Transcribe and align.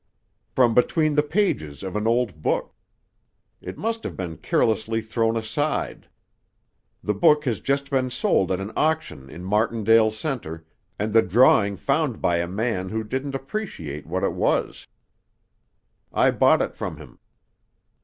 "From 0.49 0.73
between 0.73 1.13
the 1.13 1.21
pages 1.21 1.83
of 1.83 1.95
an 1.95 2.07
old 2.07 2.41
book. 2.41 2.73
It 3.61 3.77
must 3.77 4.03
have 4.03 4.17
been 4.17 4.37
carelessly 4.37 4.99
thrown 4.99 5.37
aside. 5.37 6.07
The 7.03 7.13
book 7.13 7.45
has 7.45 7.59
just 7.59 7.91
been 7.91 8.09
sold 8.09 8.51
at 8.51 8.59
an 8.59 8.71
auction 8.75 9.29
in 9.29 9.43
Martindale 9.43 10.09
Center, 10.09 10.65
and 10.97 11.13
the 11.13 11.21
drawing 11.21 11.75
found 11.75 12.19
by 12.19 12.37
a 12.37 12.47
man 12.47 12.89
who 12.89 13.03
didn't 13.03 13.35
appreciate 13.35 14.07
what 14.07 14.23
it 14.23 14.33
was. 14.33 14.87
I 16.11 16.31
bought 16.31 16.63
it 16.63 16.73
from 16.75 16.97
him." 16.97 17.19